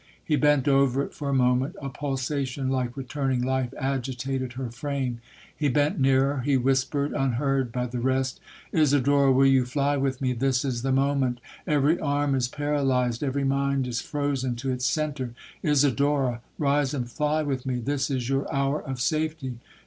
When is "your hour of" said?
18.27-18.99